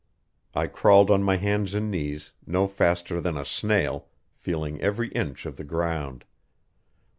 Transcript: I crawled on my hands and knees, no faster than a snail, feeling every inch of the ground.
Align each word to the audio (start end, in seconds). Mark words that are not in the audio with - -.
I 0.55 0.65
crawled 0.65 1.11
on 1.11 1.21
my 1.21 1.35
hands 1.37 1.75
and 1.75 1.91
knees, 1.91 2.31
no 2.47 2.65
faster 2.65 3.21
than 3.21 3.37
a 3.37 3.45
snail, 3.45 4.07
feeling 4.33 4.81
every 4.81 5.09
inch 5.09 5.45
of 5.45 5.57
the 5.57 5.63
ground. 5.63 6.25